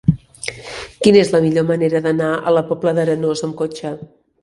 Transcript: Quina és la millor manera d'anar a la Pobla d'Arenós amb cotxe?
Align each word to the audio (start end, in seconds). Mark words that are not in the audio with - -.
Quina 1.07 1.21
és 1.25 1.29
la 1.35 1.43
millor 1.45 1.69
manera 1.73 2.03
d'anar 2.07 2.33
a 2.53 2.57
la 2.59 2.67
Pobla 2.73 2.99
d'Arenós 3.01 3.49
amb 3.51 3.59
cotxe? 3.65 3.97